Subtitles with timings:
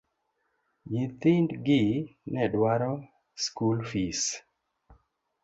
[0.91, 1.81] Nyithind gi
[2.33, 2.91] ne dwaro
[3.43, 4.23] skul fis.